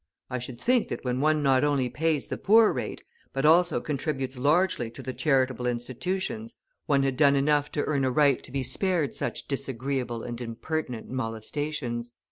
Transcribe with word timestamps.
I 0.31 0.39
should 0.39 0.59
think 0.59 0.87
that 0.87 1.05
when 1.05 1.19
one 1.21 1.43
not 1.43 1.63
only 1.63 1.87
pays 1.87 2.25
the 2.25 2.37
poor 2.39 2.73
rate, 2.73 3.03
but 3.33 3.45
also 3.45 3.79
contributes 3.79 4.35
largely 4.35 4.89
to 4.89 5.03
the 5.03 5.13
charitable 5.13 5.67
institutions, 5.67 6.55
one 6.87 7.03
had 7.03 7.15
done 7.15 7.35
enough 7.35 7.71
to 7.73 7.83
earn 7.85 8.03
a 8.03 8.09
right 8.09 8.41
to 8.41 8.51
be 8.51 8.63
spared 8.63 9.13
such 9.13 9.47
disagreeable 9.47 10.23
and 10.23 10.41
impertinent 10.41 11.07
molestations. 11.09 12.13